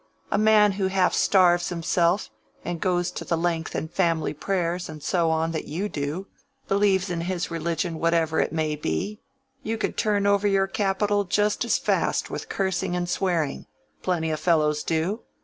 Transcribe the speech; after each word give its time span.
A 0.31 0.37
man 0.39 0.71
who 0.71 0.87
half 0.87 1.13
starves 1.13 1.69
himself, 1.69 2.31
and 2.65 2.81
goes 2.81 3.11
the 3.11 3.37
length 3.37 3.75
in 3.75 3.87
family 3.87 4.33
prayers, 4.33 4.89
and 4.89 5.03
so 5.03 5.29
on, 5.29 5.51
that 5.51 5.67
you 5.67 5.89
do, 5.89 6.25
believes 6.67 7.11
in 7.11 7.21
his 7.21 7.51
religion 7.51 7.99
whatever 7.99 8.39
it 8.39 8.51
may 8.51 8.75
be: 8.75 9.21
you 9.61 9.77
could 9.77 9.97
turn 9.97 10.25
over 10.25 10.47
your 10.47 10.65
capital 10.65 11.23
just 11.23 11.63
as 11.65 11.77
fast 11.77 12.31
with 12.31 12.49
cursing 12.49 12.95
and 12.95 13.09
swearing:—plenty 13.11 14.31
of 14.31 14.39
fellows 14.39 14.81
do. 14.81 15.19